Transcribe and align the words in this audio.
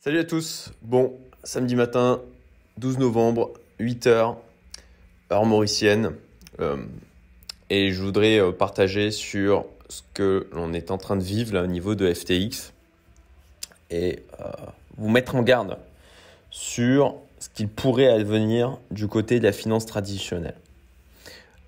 Salut 0.00 0.20
à 0.20 0.24
tous. 0.24 0.70
Bon, 0.82 1.18
samedi 1.42 1.74
matin, 1.74 2.22
12 2.76 2.98
novembre, 2.98 3.52
8h, 3.80 4.36
heure 5.32 5.44
mauricienne. 5.44 6.12
Euh, 6.60 6.76
et 7.68 7.90
je 7.90 8.00
voudrais 8.00 8.38
euh, 8.38 8.52
partager 8.52 9.10
sur 9.10 9.66
ce 9.88 10.02
que 10.14 10.46
l'on 10.52 10.72
est 10.72 10.92
en 10.92 10.98
train 10.98 11.16
de 11.16 11.24
vivre 11.24 11.52
là, 11.52 11.64
au 11.64 11.66
niveau 11.66 11.96
de 11.96 12.14
FTX 12.14 12.72
et 13.90 14.20
euh, 14.40 14.44
vous 14.98 15.08
mettre 15.08 15.34
en 15.34 15.42
garde 15.42 15.76
sur 16.52 17.16
ce 17.40 17.48
qu'il 17.48 17.66
pourrait 17.68 18.06
advenir 18.06 18.78
du 18.92 19.08
côté 19.08 19.40
de 19.40 19.44
la 19.44 19.52
finance 19.52 19.84
traditionnelle. 19.84 20.54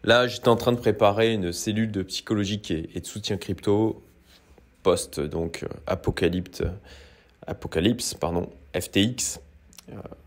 Là, 0.05 0.29
j'étais 0.29 0.49
en 0.49 0.57
train 0.57 0.71
de 0.71 0.79
préparer 0.79 1.33
une 1.33 1.51
cellule 1.51 1.91
de 1.91 2.05
psychologie 2.05 2.63
et, 2.95 3.01
de 3.01 3.07
soutien 3.07 3.39
crypto 3.39 4.01
post 4.85 5.19
donc 5.19 5.67
apocalypse, 5.89 6.63
apocalypse 7.51 8.15
pardon, 8.15 8.49
FTX. 8.79 9.41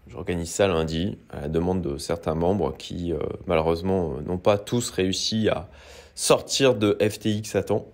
J'organise 0.08 0.52
ça 0.52 0.68
lundi 0.68 1.18
à 1.30 1.42
la 1.42 1.48
demande 1.48 1.82
de 1.82 1.98
certains 1.98 2.36
membres 2.36 2.76
qui 2.78 3.14
malheureusement 3.48 4.22
n'ont 4.22 4.38
pas 4.38 4.58
tous 4.58 4.90
réussi 4.92 5.50
à 5.50 5.68
sortir 6.14 6.76
de 6.76 6.98
FTX 7.02 7.56
à 7.56 7.64
temps. 7.64 7.88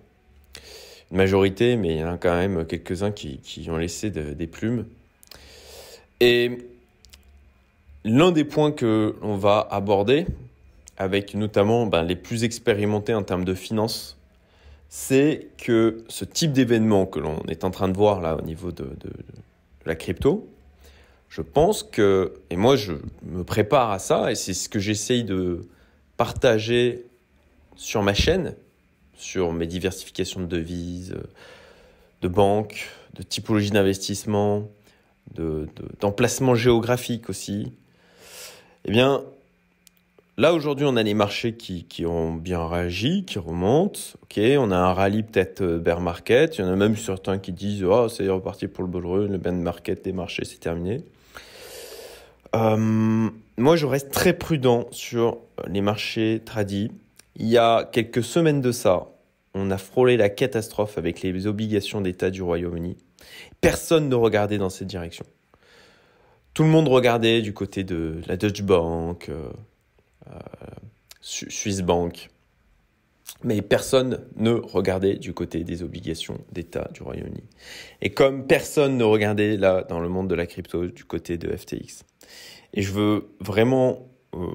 Une 1.10 1.16
majorité, 1.16 1.76
mais 1.76 1.94
il 1.94 1.98
y 1.98 2.04
en 2.04 2.12
a 2.12 2.18
quand 2.18 2.36
même 2.36 2.66
quelques-uns 2.66 3.10
qui, 3.12 3.38
qui, 3.38 3.70
ont 3.70 3.76
laissé 3.76 4.10
des 4.10 4.46
plumes. 4.46 4.84
Et 6.20 6.58
l'un 8.04 8.32
des 8.32 8.44
points 8.44 8.72
que 8.72 9.16
l'on 9.22 9.36
va 9.36 9.66
aborder, 9.70 10.26
avec 10.98 11.34
notamment 11.34 11.86
ben, 11.86 12.02
les 12.02 12.16
plus 12.16 12.44
expérimentés 12.44 13.14
en 13.14 13.22
termes 13.22 13.44
de 13.44 13.54
finances, 13.54 14.18
c'est 14.90 15.46
que 15.56 16.04
ce 16.08 16.24
type 16.24 16.52
d'événement 16.52 17.06
que 17.06 17.20
l'on 17.20 17.40
est 17.46 17.62
en 17.62 17.70
train 17.70 17.88
de 17.88 17.96
voir 17.96 18.20
là 18.20 18.36
au 18.36 18.42
niveau 18.42 18.72
de, 18.72 18.90
la 19.86 19.94
crypto, 19.94 20.48
je 21.28 21.42
pense 21.42 21.84
que, 21.84 22.34
et 22.50 22.56
moi 22.56 22.74
je 22.74 22.92
me 23.22 23.44
prépare 23.44 23.92
à 23.92 24.00
ça, 24.00 24.32
et 24.32 24.34
c'est 24.34 24.52
ce 24.52 24.68
que 24.68 24.80
j'essaye 24.80 25.22
de 25.22 25.62
partager 26.16 27.06
sur 27.76 28.02
ma 28.02 28.14
chaîne, 28.14 28.56
sur 29.16 29.52
mes 29.52 29.68
diversifications 29.68 30.40
de 30.40 30.46
devises, 30.46 31.14
de 32.20 32.28
banques, 32.28 32.90
de 33.14 33.22
typologie 33.22 33.70
d'investissement, 33.70 34.68
d'emplacement 36.00 36.52
de, 36.52 36.58
géographique 36.58 37.30
aussi, 37.30 37.72
eh 38.84 38.90
bien, 38.90 39.22
là 40.40 40.54
aujourd'hui, 40.54 40.86
on 40.88 40.96
a 40.96 41.02
les 41.02 41.12
marchés 41.12 41.54
qui, 41.54 41.84
qui, 41.84 42.06
ont 42.06 42.32
bien 42.32 42.66
réagi, 42.66 43.24
qui 43.26 43.38
remontent. 43.38 44.00
On 44.38 44.70
a 44.70 44.76
un 44.76 44.94
rallye 44.94 45.22
peut-être 45.22 45.60
euh, 45.60 45.78
bear 45.78 46.00
market. 46.00 46.56
Il 46.56 46.62
y 46.62 46.64
en 46.64 46.72
a 46.72 46.76
même 46.76 46.96
certains 46.96 47.38
qui 47.38 47.52
disent 47.52 47.84
oh 47.84 48.08
c'est 48.08 48.28
reparti 48.28 48.66
pour 48.66 48.82
le 48.82 48.90
bull 48.90 49.06
run, 49.06 49.28
le 49.28 49.38
bear 49.38 49.52
market 49.52 50.02
des 50.04 50.12
marchés 50.12 50.44
c'est 50.44 50.60
terminé. 50.60 51.04
Euh, 52.56 53.30
moi, 53.58 53.76
je 53.76 53.86
reste 53.86 54.10
très 54.10 54.32
prudent 54.32 54.88
sur 54.90 55.38
les 55.68 55.82
marchés 55.82 56.40
tradis. 56.44 56.90
Il 57.36 57.46
y 57.46 57.58
a 57.58 57.84
quelques 57.84 58.24
semaines 58.24 58.60
de 58.60 58.72
ça, 58.72 59.08
on 59.54 59.70
a 59.70 59.78
frôlé 59.78 60.16
la 60.16 60.30
catastrophe 60.30 60.98
avec 60.98 61.22
les 61.22 61.46
obligations 61.46 62.00
d'État 62.00 62.30
du 62.30 62.42
Royaume-Uni. 62.42 62.96
Personne 63.60 64.08
ne 64.08 64.14
regardait 64.14 64.58
dans 64.58 64.70
cette 64.70 64.88
direction. 64.88 65.24
Tout 66.54 66.64
le 66.64 66.70
monde 66.70 66.88
regardait 66.88 67.42
du 67.42 67.52
côté 67.52 67.84
de 67.84 68.20
la 68.26 68.36
Deutsche 68.36 68.62
Bank, 68.62 69.30
euh, 70.28 70.38
Swiss 71.20 71.82
Bank, 71.82 72.30
mais 73.42 73.62
personne 73.62 74.20
ne 74.36 74.52
regardait 74.52 75.16
du 75.16 75.32
côté 75.32 75.64
des 75.64 75.82
obligations 75.82 76.38
d'État 76.52 76.88
du 76.92 77.02
Royaume-Uni. 77.02 77.44
Et 78.02 78.10
comme 78.10 78.46
personne 78.46 78.96
ne 78.96 79.04
regardait 79.04 79.56
là 79.56 79.82
dans 79.82 80.00
le 80.00 80.08
monde 80.08 80.28
de 80.28 80.34
la 80.34 80.46
crypto 80.46 80.86
du 80.86 81.04
côté 81.04 81.38
de 81.38 81.54
FTX. 81.54 82.04
Et 82.74 82.82
je 82.82 82.92
veux 82.92 83.30
vraiment 83.40 84.06
euh, 84.34 84.46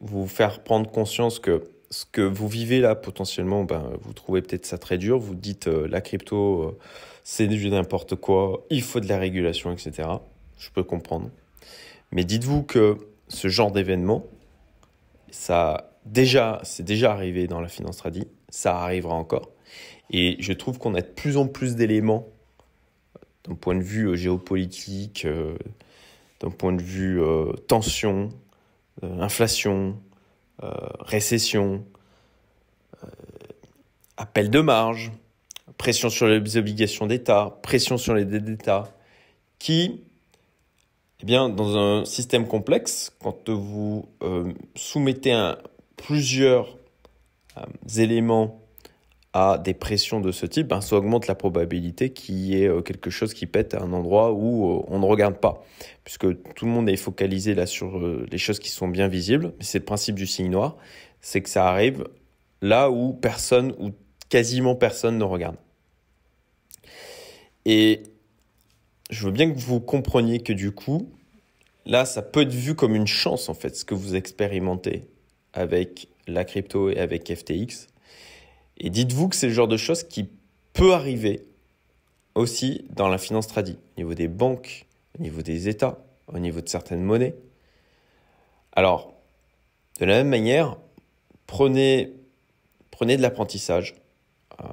vous 0.00 0.26
faire 0.26 0.62
prendre 0.62 0.90
conscience 0.90 1.38
que 1.38 1.64
ce 1.90 2.04
que 2.04 2.20
vous 2.20 2.48
vivez 2.48 2.80
là 2.80 2.94
potentiellement, 2.94 3.64
ben, 3.64 3.92
vous 4.02 4.12
trouvez 4.12 4.42
peut-être 4.42 4.66
ça 4.66 4.78
très 4.78 4.98
dur, 4.98 5.18
vous 5.18 5.34
dites 5.34 5.68
euh, 5.68 5.88
la 5.88 6.00
crypto, 6.00 6.78
c'est 7.24 7.46
du 7.46 7.70
n'importe 7.70 8.16
quoi, 8.16 8.66
il 8.68 8.82
faut 8.82 9.00
de 9.00 9.08
la 9.08 9.18
régulation, 9.18 9.72
etc. 9.72 10.08
Je 10.58 10.70
peux 10.70 10.82
comprendre. 10.82 11.30
Mais 12.10 12.24
dites-vous 12.24 12.62
que 12.62 12.96
ce 13.28 13.48
genre 13.48 13.70
d'événement, 13.70 14.24
ça 15.30 15.90
déjà, 16.04 16.60
c'est 16.62 16.84
déjà 16.84 17.12
arrivé 17.12 17.46
dans 17.46 17.60
la 17.60 17.68
finance 17.68 17.98
tradie, 17.98 18.26
ça 18.48 18.78
arrivera 18.78 19.14
encore. 19.14 19.50
Et 20.10 20.36
je 20.40 20.52
trouve 20.52 20.78
qu'on 20.78 20.94
a 20.94 21.00
de 21.00 21.06
plus 21.06 21.36
en 21.36 21.46
plus 21.46 21.76
d'éléments 21.76 22.28
d'un 23.44 23.54
point 23.54 23.74
de 23.74 23.82
vue 23.82 24.08
euh, 24.08 24.16
géopolitique, 24.16 25.26
d'un 26.40 26.50
point 26.50 26.72
de 26.72 26.82
vue 26.82 27.20
tension, 27.66 28.30
inflation, 29.02 29.98
euh, 30.64 30.72
récession, 30.98 31.84
euh, 33.04 33.06
appel 34.16 34.50
de 34.50 34.58
marge, 34.58 35.12
pression 35.76 36.10
sur 36.10 36.26
les 36.26 36.56
obligations 36.56 37.06
d'État, 37.06 37.60
pression 37.62 37.96
sur 37.96 38.12
les 38.12 38.24
dettes 38.24 38.44
d'État, 38.44 38.92
qui, 39.60 40.00
eh 41.20 41.26
bien, 41.26 41.48
dans 41.48 41.76
un 41.76 42.04
système 42.04 42.46
complexe, 42.46 43.12
quand 43.20 43.48
vous 43.48 44.08
euh, 44.22 44.52
soumettez 44.74 45.52
plusieurs 45.96 46.76
éléments 47.96 48.60
à 49.32 49.58
des 49.58 49.74
pressions 49.74 50.20
de 50.20 50.30
ce 50.30 50.46
type, 50.46 50.68
ben, 50.68 50.80
ça 50.80 50.96
augmente 50.96 51.26
la 51.26 51.34
probabilité 51.34 52.10
qu'il 52.10 52.36
y 52.36 52.62
ait 52.62 52.82
quelque 52.82 53.10
chose 53.10 53.34
qui 53.34 53.46
pète 53.46 53.74
à 53.74 53.82
un 53.82 53.92
endroit 53.92 54.32
où 54.32 54.84
on 54.86 54.98
ne 55.00 55.04
regarde 55.04 55.38
pas. 55.38 55.64
Puisque 56.04 56.26
tout 56.54 56.64
le 56.64 56.70
monde 56.70 56.88
est 56.88 56.96
focalisé 56.96 57.54
là 57.54 57.66
sur 57.66 58.00
les 58.00 58.38
choses 58.38 58.60
qui 58.60 58.70
sont 58.70 58.88
bien 58.88 59.08
visibles. 59.08 59.52
C'est 59.60 59.80
le 59.80 59.84
principe 59.84 60.14
du 60.14 60.26
signe 60.26 60.50
noir. 60.50 60.76
C'est 61.20 61.42
que 61.42 61.48
ça 61.48 61.68
arrive 61.68 62.04
là 62.62 62.90
où 62.90 63.12
personne 63.12 63.74
ou 63.78 63.90
quasiment 64.28 64.74
personne 64.74 65.18
ne 65.18 65.24
regarde. 65.24 65.56
Et 67.64 68.02
je 69.10 69.24
veux 69.24 69.32
bien 69.32 69.50
que 69.50 69.58
vous 69.58 69.80
compreniez 69.80 70.40
que 70.40 70.52
du 70.52 70.72
coup, 70.72 71.10
là, 71.86 72.04
ça 72.04 72.22
peut 72.22 72.42
être 72.42 72.52
vu 72.52 72.74
comme 72.74 72.94
une 72.94 73.06
chance 73.06 73.48
en 73.48 73.54
fait, 73.54 73.76
ce 73.76 73.84
que 73.84 73.94
vous 73.94 74.14
expérimentez 74.14 75.08
avec 75.52 76.08
la 76.26 76.44
crypto 76.44 76.90
et 76.90 76.98
avec 76.98 77.34
FTX. 77.34 77.88
Et 78.78 78.90
dites-vous 78.90 79.28
que 79.28 79.36
c'est 79.36 79.48
le 79.48 79.54
genre 79.54 79.68
de 79.68 79.76
choses 79.76 80.02
qui 80.02 80.28
peut 80.72 80.92
arriver 80.92 81.46
aussi 82.34 82.84
dans 82.90 83.08
la 83.08 83.18
finance 83.18 83.48
tradie, 83.48 83.78
au 83.96 84.00
niveau 84.00 84.14
des 84.14 84.28
banques, 84.28 84.86
au 85.18 85.22
niveau 85.22 85.42
des 85.42 85.68
États, 85.68 85.98
au 86.32 86.38
niveau 86.38 86.60
de 86.60 86.68
certaines 86.68 87.02
monnaies. 87.02 87.34
Alors, 88.72 89.14
de 89.98 90.04
la 90.04 90.18
même 90.18 90.28
manière, 90.28 90.76
prenez, 91.46 92.12
prenez 92.90 93.16
de 93.16 93.22
l'apprentissage, 93.22 93.96
euh, 94.60 94.64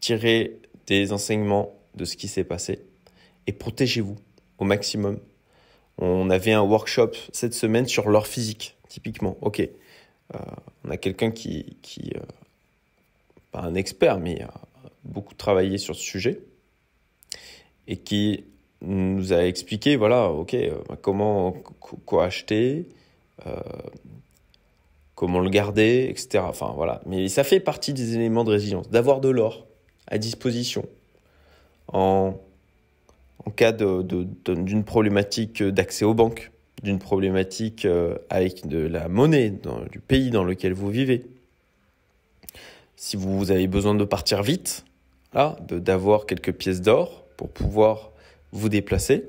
tirez 0.00 0.60
des 0.86 1.12
enseignements 1.12 1.74
de 1.94 2.04
ce 2.04 2.16
qui 2.16 2.26
s'est 2.26 2.44
passé 2.44 2.87
et 3.48 3.52
protégez-vous 3.52 4.16
au 4.58 4.64
maximum. 4.64 5.18
On 5.96 6.28
avait 6.28 6.52
un 6.52 6.60
workshop 6.60 7.12
cette 7.32 7.54
semaine 7.54 7.86
sur 7.86 8.10
l'or 8.10 8.26
physique, 8.26 8.76
typiquement. 8.88 9.38
Ok, 9.40 9.60
euh, 9.60 10.38
on 10.84 10.90
a 10.90 10.98
quelqu'un 10.98 11.30
qui, 11.30 11.78
euh, 12.14 12.20
pas 13.50 13.60
un 13.60 13.74
expert, 13.74 14.18
mais 14.18 14.42
a 14.42 14.52
beaucoup 15.04 15.34
travaillé 15.34 15.78
sur 15.78 15.96
ce 15.96 16.02
sujet 16.02 16.40
et 17.86 17.96
qui 17.96 18.44
nous 18.82 19.32
a 19.32 19.46
expliqué, 19.46 19.96
voilà, 19.96 20.28
ok, 20.28 20.52
euh, 20.52 20.76
comment, 21.00 21.52
quoi 22.04 22.26
acheter, 22.26 22.86
euh, 23.46 23.56
comment 25.14 25.40
le 25.40 25.48
garder, 25.48 26.06
etc. 26.10 26.44
Enfin, 26.46 26.74
voilà. 26.76 27.00
Mais 27.06 27.28
ça 27.28 27.44
fait 27.44 27.60
partie 27.60 27.94
des 27.94 28.14
éléments 28.14 28.44
de 28.44 28.50
résilience, 28.50 28.90
d'avoir 28.90 29.20
de 29.20 29.30
l'or 29.30 29.66
à 30.06 30.18
disposition 30.18 30.84
en, 31.90 32.34
en 33.44 33.50
cas 33.50 33.72
d'une 33.72 34.02
de, 34.44 34.82
problématique 34.82 35.62
d'accès 35.62 36.04
aux 36.04 36.14
banques, 36.14 36.50
d'une 36.82 36.98
problématique 36.98 37.84
euh, 37.84 38.16
avec 38.30 38.66
de 38.66 38.78
la 38.78 39.08
monnaie 39.08 39.50
dans, 39.50 39.80
du 39.84 40.00
pays 40.00 40.30
dans 40.30 40.44
lequel 40.44 40.72
vous 40.72 40.90
vivez. 40.90 41.26
Si 42.96 43.16
vous 43.16 43.50
avez 43.50 43.66
besoin 43.66 43.94
de 43.94 44.04
partir 44.04 44.42
vite, 44.42 44.84
là, 45.32 45.56
d'avoir 45.68 46.26
quelques 46.26 46.52
pièces 46.52 46.80
d'or 46.80 47.24
pour 47.36 47.48
pouvoir 47.48 48.12
vous 48.52 48.68
déplacer, 48.68 49.28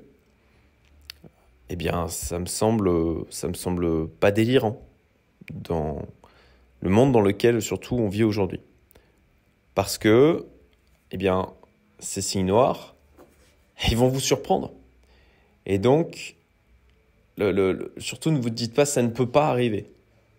eh 1.70 1.76
bien, 1.76 2.08
ça 2.08 2.40
me 2.40 2.48
semble, 2.48 2.92
ça 3.30 3.48
me 3.48 3.54
semble 3.54 4.08
pas 4.08 4.32
délirant 4.32 4.82
dans 5.54 6.02
le 6.82 6.90
monde 6.90 7.12
dans 7.12 7.22
lequel 7.22 7.62
surtout 7.62 7.96
on 7.96 8.10
vit 8.10 8.24
aujourd'hui. 8.24 8.62
Parce 9.76 9.98
que, 9.98 10.46
eh 11.12 11.18
bien, 11.18 11.54
ces 12.00 12.22
signes 12.22 12.48
noirs, 12.48 12.96
ils 13.88 13.98
vont 13.98 14.08
vous 14.08 14.20
surprendre. 14.20 14.74
Et 15.66 15.78
donc, 15.78 16.36
surtout 17.98 18.32
ne 18.32 18.40
vous 18.40 18.50
dites 18.50 18.74
pas 18.74 18.86
ça 18.86 19.02
ne 19.02 19.10
peut 19.10 19.30
pas 19.30 19.48
arriver. 19.48 19.92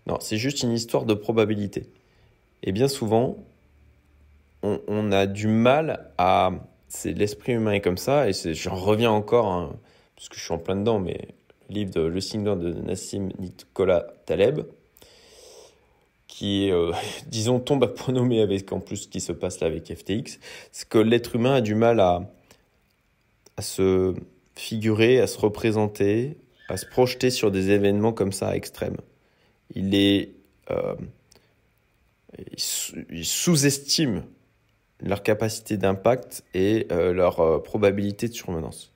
Non, 0.06 0.18
c'est 0.20 0.36
juste 0.36 0.62
une 0.62 0.72
histoire 0.72 1.04
de 1.04 1.14
probabilité. 1.14 1.86
Et 2.62 2.72
bien 2.72 2.88
souvent, 2.88 3.36
on, 4.62 5.12
a 5.12 5.26
du 5.26 5.46
mal 5.46 6.10
à 6.18 6.50
c'est 6.88 7.12
l'esprit 7.12 7.52
humain 7.52 7.72
est 7.72 7.80
comme 7.80 7.96
ça, 7.96 8.28
et 8.28 8.32
j'en 8.32 8.74
reviens 8.74 9.10
encore, 9.10 9.46
hein, 9.46 9.72
parce 10.16 10.28
que 10.28 10.36
je 10.36 10.42
suis 10.42 10.52
en 10.52 10.58
plein 10.58 10.76
dedans, 10.76 10.98
mais 10.98 11.28
le 11.68 11.74
livre 11.74 11.92
de 11.92 12.00
Le 12.00 12.20
Signe 12.20 12.44
de 12.44 12.72
Nassim 12.72 13.30
Nicolas 13.38 14.06
Taleb, 14.26 14.62
qui 16.26 16.70
euh, 16.70 16.92
disons, 17.28 17.60
tombe 17.60 17.84
à 17.84 17.88
point 17.88 18.12
nommé 18.12 18.42
avec 18.42 18.72
en 18.72 18.80
plus 18.80 18.96
ce 18.96 19.08
qui 19.08 19.20
se 19.20 19.32
passe 19.32 19.60
là 19.60 19.68
avec 19.68 19.94
FTX, 19.94 20.40
c'est 20.72 20.88
que 20.88 20.98
l'être 20.98 21.36
humain 21.36 21.54
a 21.54 21.60
du 21.60 21.74
mal 21.74 22.00
à, 22.00 22.22
à 23.60 23.62
se 23.62 24.14
figurer, 24.54 25.20
à 25.20 25.26
se 25.26 25.38
représenter, 25.38 26.38
à 26.70 26.78
se 26.78 26.86
projeter 26.86 27.28
sur 27.28 27.50
des 27.50 27.68
événements 27.68 28.14
comme 28.14 28.32
ça 28.32 28.56
extrêmes. 28.56 28.96
Il 29.74 29.94
est, 29.94 30.30
euh, 30.70 30.94
sous-estime 32.56 34.24
leur 35.02 35.22
capacité 35.22 35.76
d'impact 35.76 36.42
et 36.54 36.86
euh, 36.90 37.12
leur 37.12 37.40
euh, 37.40 37.58
probabilité 37.58 38.28
de 38.28 38.32
survenance. 38.32 38.94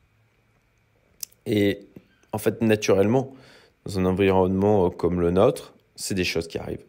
Et 1.44 1.80
en 2.32 2.38
fait, 2.38 2.62
naturellement, 2.62 3.34
dans 3.84 3.98
un 3.98 4.06
environnement 4.06 4.88
comme 4.88 5.20
le 5.20 5.30
nôtre, 5.30 5.74
c'est 5.94 6.14
des 6.14 6.24
choses 6.24 6.48
qui 6.48 6.56
arrivent. 6.56 6.86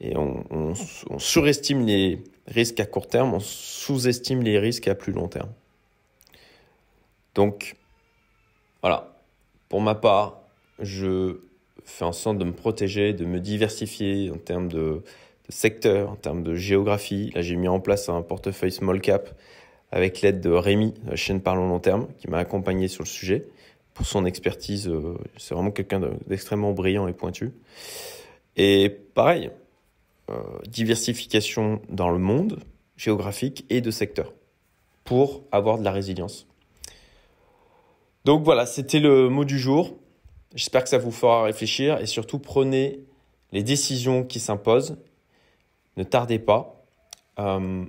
Et 0.00 0.14
on 0.14 0.74
surestime 1.16 1.86
les 1.86 2.22
risques 2.46 2.80
à 2.80 2.84
court 2.84 3.08
terme, 3.08 3.32
on 3.32 3.40
sous-estime 3.40 4.42
les 4.42 4.58
risques 4.58 4.88
à 4.88 4.94
plus 4.94 5.14
long 5.14 5.28
terme. 5.28 5.48
Donc, 7.36 7.76
voilà. 8.82 9.16
Pour 9.68 9.80
ma 9.80 9.94
part, 9.94 10.40
je 10.80 11.40
fais 11.84 12.04
en 12.04 12.12
sorte 12.12 12.38
de 12.38 12.44
me 12.44 12.52
protéger, 12.52 13.12
de 13.12 13.24
me 13.24 13.38
diversifier 13.38 14.30
en 14.30 14.38
termes 14.38 14.68
de, 14.68 15.02
secteur, 15.48 16.10
en 16.10 16.16
termes 16.16 16.42
de 16.42 16.54
géographie. 16.54 17.30
Là, 17.34 17.42
j'ai 17.42 17.56
mis 17.56 17.68
en 17.68 17.80
place 17.80 18.08
un 18.08 18.22
portefeuille 18.22 18.72
small 18.72 19.00
cap 19.00 19.30
avec 19.92 20.20
l'aide 20.20 20.40
de 20.40 20.50
Rémi, 20.50 20.94
la 21.06 21.16
chaîne 21.16 21.40
Parlons 21.40 21.68
Long 21.68 21.78
Terme, 21.78 22.08
qui 22.18 22.28
m'a 22.28 22.38
accompagné 22.38 22.88
sur 22.88 23.04
le 23.04 23.08
sujet 23.08 23.46
pour 23.94 24.06
son 24.06 24.24
expertise. 24.26 24.88
Euh, 24.88 25.16
c'est 25.36 25.54
vraiment 25.54 25.70
quelqu'un 25.70 26.00
d'extrêmement 26.26 26.72
brillant 26.72 27.06
et 27.06 27.12
pointu. 27.12 27.52
Et 28.56 28.90
pareil, 29.14 29.50
euh, 30.30 30.34
diversification 30.66 31.80
dans 31.88 32.10
le 32.10 32.18
monde 32.18 32.58
géographique 32.96 33.64
et 33.70 33.80
de 33.80 33.90
secteur 33.90 34.32
pour 35.04 35.44
avoir 35.52 35.78
de 35.78 35.84
la 35.84 35.92
résilience. 35.92 36.46
Donc 38.26 38.42
voilà, 38.42 38.66
c'était 38.66 38.98
le 38.98 39.28
mot 39.28 39.44
du 39.44 39.56
jour. 39.56 39.94
J'espère 40.56 40.82
que 40.82 40.88
ça 40.88 40.98
vous 40.98 41.12
fera 41.12 41.44
réfléchir 41.44 42.00
et 42.00 42.06
surtout 42.06 42.40
prenez 42.40 43.04
les 43.52 43.62
décisions 43.62 44.24
qui 44.24 44.40
s'imposent. 44.40 44.96
Ne 45.96 46.02
tardez 46.02 46.40
pas. 46.40 46.84
Euh, 47.38 47.84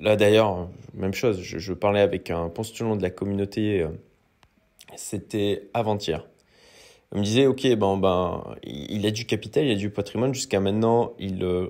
là 0.00 0.16
d'ailleurs, 0.16 0.70
même 0.94 1.12
chose, 1.12 1.42
je, 1.42 1.72
parlais 1.74 2.00
avec 2.00 2.30
un 2.30 2.48
postulant 2.48 2.96
de 2.96 3.02
la 3.02 3.10
communauté, 3.10 3.82
euh, 3.82 3.88
c'était 4.96 5.68
avant-hier. 5.74 6.26
Il 7.12 7.18
me 7.18 7.24
disait, 7.24 7.44
ok, 7.44 7.74
ben, 7.74 7.98
ben, 7.98 8.44
il 8.62 9.04
a 9.04 9.10
du 9.10 9.26
capital, 9.26 9.66
il 9.66 9.72
a 9.72 9.74
du 9.74 9.90
patrimoine, 9.90 10.32
jusqu'à 10.32 10.60
maintenant, 10.60 11.12
il, 11.18 11.44
euh, 11.44 11.66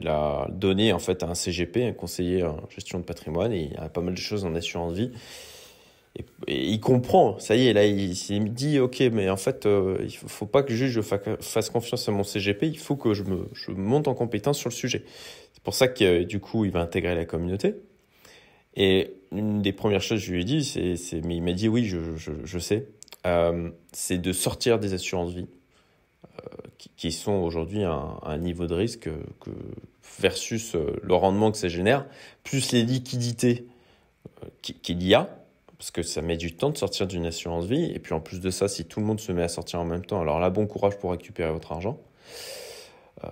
l'a 0.00 0.46
donné 0.50 0.94
en 0.94 0.98
fait 0.98 1.22
à 1.22 1.28
un 1.28 1.34
CGP, 1.34 1.84
un 1.84 1.92
conseiller 1.92 2.44
en 2.44 2.56
gestion 2.70 3.00
de 3.00 3.04
patrimoine, 3.04 3.52
et 3.52 3.64
il 3.64 3.72
y 3.72 3.76
a 3.76 3.90
pas 3.90 4.00
mal 4.00 4.14
de 4.14 4.18
choses 4.18 4.46
en 4.46 4.54
assurance 4.54 4.94
vie. 4.94 5.10
Et, 6.46 6.70
il 6.70 6.80
comprend, 6.80 7.38
ça 7.38 7.56
y 7.56 7.68
est, 7.68 7.72
là, 7.72 7.84
il, 7.84 8.12
il 8.12 8.52
dit, 8.52 8.78
ok, 8.78 9.00
mais 9.12 9.28
en 9.30 9.36
fait, 9.36 9.66
euh, 9.66 9.98
il 10.02 10.16
faut, 10.16 10.28
faut 10.28 10.46
pas 10.46 10.62
que 10.62 10.72
juste 10.72 10.92
je 10.92 11.00
fasse 11.00 11.70
confiance 11.70 12.08
à 12.08 12.12
mon 12.12 12.22
CGP, 12.22 12.66
il 12.66 12.78
faut 12.78 12.96
que 12.96 13.14
je 13.14 13.22
me 13.24 13.48
monte 13.68 14.08
en 14.08 14.14
compétence 14.14 14.58
sur 14.58 14.70
le 14.70 14.74
sujet. 14.74 15.04
C'est 15.52 15.62
pour 15.62 15.74
ça 15.74 15.88
que 15.88 16.04
euh, 16.04 16.24
du 16.24 16.40
coup, 16.40 16.64
il 16.64 16.70
va 16.70 16.80
intégrer 16.80 17.14
la 17.14 17.24
communauté. 17.24 17.76
Et 18.76 19.14
une 19.32 19.60
des 19.60 19.72
premières 19.72 20.02
choses 20.02 20.20
que 20.20 20.26
je 20.26 20.32
lui 20.32 20.42
ai 20.42 20.44
dit, 20.44 20.64
c'est, 20.64 21.20
mais 21.24 21.36
il 21.36 21.42
m'a 21.42 21.52
dit, 21.52 21.68
oui, 21.68 21.84
je, 21.84 22.58
sais, 22.58 22.86
euh, 23.26 23.70
c'est 23.92 24.18
de 24.18 24.32
sortir 24.32 24.78
des 24.78 24.94
assurances 24.94 25.32
vie 25.32 25.48
qui, 26.96 27.10
sont 27.10 27.32
aujourd'hui 27.32 27.82
un 27.82 28.38
niveau 28.38 28.68
de 28.68 28.74
risque 28.74 29.10
que, 29.40 29.50
versus 30.20 30.76
le 30.76 31.14
rendement 31.14 31.50
que 31.50 31.58
ça 31.58 31.68
génère, 31.68 32.06
plus 32.44 32.72
les 32.72 32.82
liquidités 32.82 33.66
qu'il 34.62 35.02
y 35.02 35.14
a 35.14 35.37
parce 35.78 35.92
que 35.92 36.02
ça 36.02 36.22
met 36.22 36.36
du 36.36 36.54
temps 36.56 36.70
de 36.70 36.76
sortir 36.76 37.06
d'une 37.06 37.24
assurance 37.24 37.66
vie. 37.66 37.92
Et 37.94 38.00
puis 38.00 38.12
en 38.12 38.20
plus 38.20 38.40
de 38.40 38.50
ça, 38.50 38.66
si 38.68 38.84
tout 38.84 38.98
le 39.00 39.06
monde 39.06 39.20
se 39.20 39.30
met 39.30 39.44
à 39.44 39.48
sortir 39.48 39.80
en 39.80 39.84
même 39.84 40.04
temps, 40.04 40.20
alors 40.20 40.40
là, 40.40 40.50
bon 40.50 40.66
courage 40.66 40.98
pour 40.98 41.12
récupérer 41.12 41.52
votre 41.52 41.70
argent. 41.72 42.00
Euh, 43.24 43.28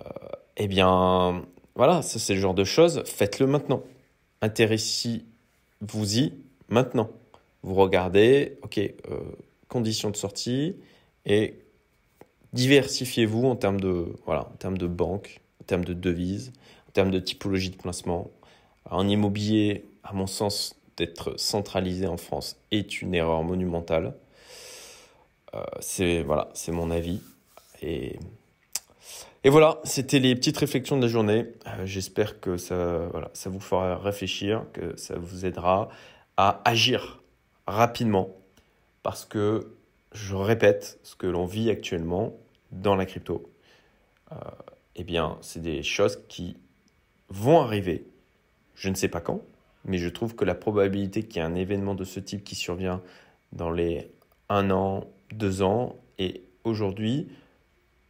eh 0.55 0.67
bien, 0.67 1.45
voilà, 1.75 2.01
c'est 2.01 2.33
le 2.33 2.39
genre 2.39 2.53
de 2.53 2.63
choses. 2.63 3.03
Faites-le 3.05 3.47
maintenant. 3.47 3.83
Intéressez-vous-y 4.41 6.33
maintenant. 6.69 7.09
Vous 7.63 7.75
regardez, 7.75 8.57
ok, 8.61 8.77
euh, 8.77 8.93
conditions 9.67 10.09
de 10.09 10.15
sortie 10.15 10.77
et 11.25 11.59
diversifiez-vous 12.53 13.45
en 13.45 13.57
termes 13.57 13.81
de 13.81 14.15
voilà, 14.25 14.43
en 14.43 14.55
termes 14.57 14.77
de 14.77 14.87
banque, 14.87 15.41
en 15.61 15.65
termes 15.65 15.83
de 15.83 15.93
devises, 15.93 16.53
en 16.87 16.91
termes 16.91 17.11
de 17.11 17.19
typologie 17.19 17.71
de 17.71 17.75
placement. 17.75 18.31
En 18.89 19.05
immobilier, 19.05 19.83
à 20.03 20.13
mon 20.13 20.27
sens, 20.27 20.76
d'être 20.97 21.39
centralisé 21.39 22.07
en 22.07 22.17
France 22.17 22.57
est 22.71 23.01
une 23.01 23.13
erreur 23.13 23.43
monumentale. 23.43 24.15
Euh, 25.53 25.63
c'est 25.79 26.23
voilà, 26.23 26.49
c'est 26.53 26.71
mon 26.71 26.91
avis. 26.91 27.21
Et, 27.81 28.19
voilà, 29.45 29.79
c'était 29.85 30.19
les 30.19 30.35
petites 30.35 30.57
réflexions 30.57 30.97
de 30.97 31.03
la 31.03 31.07
journée. 31.07 31.45
Euh, 31.67 31.85
j'espère 31.85 32.41
que 32.41 32.57
ça, 32.57 33.07
voilà, 33.11 33.29
ça 33.33 33.49
vous 33.49 33.61
fera 33.61 33.97
réfléchir, 33.97 34.65
que 34.73 34.97
ça 34.97 35.17
vous 35.17 35.45
aidera 35.45 35.89
à 36.35 36.61
agir 36.65 37.21
rapidement. 37.65 38.35
Parce 39.03 39.23
que, 39.23 39.73
je 40.11 40.35
répète, 40.35 40.99
ce 41.03 41.15
que 41.15 41.27
l'on 41.27 41.45
vit 41.45 41.69
actuellement 41.69 42.33
dans 42.71 42.95
la 42.95 43.05
crypto, 43.05 43.49
euh, 44.33 44.35
eh 44.97 45.03
bien, 45.03 45.37
c'est 45.41 45.61
des 45.61 45.83
choses 45.83 46.19
qui 46.27 46.57
vont 47.29 47.61
arriver. 47.61 48.05
Je 48.75 48.89
ne 48.89 48.95
sais 48.95 49.07
pas 49.07 49.21
quand, 49.21 49.41
mais 49.87 49.97
je 49.97 50.09
trouve 50.09 50.35
que 50.35 50.45
la 50.45 50.55
probabilité 50.55 51.23
qu'il 51.23 51.37
y 51.37 51.39
ait 51.39 51.47
un 51.47 51.55
événement 51.55 51.95
de 51.95 52.03
ce 52.03 52.19
type 52.19 52.43
qui 52.43 52.55
survient 52.55 53.01
dans 53.53 53.71
les 53.71 54.11
un 54.49 54.69
an, 54.71 55.05
deux 55.31 55.61
ans 55.61 55.95
est 56.19 56.41
aujourd'hui 56.63 57.29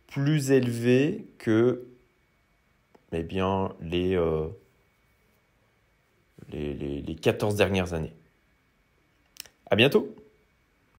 plus 0.08 0.52
élevée 0.52 1.28
que 1.38 1.88
eh 3.12 3.24
bien, 3.24 3.74
les, 3.82 4.16
euh, 4.16 4.48
les, 6.52 6.74
les, 6.74 7.02
les 7.02 7.16
14 7.16 7.56
dernières 7.56 7.94
années. 7.94 8.14
À 9.70 9.76
bientôt 9.76 10.14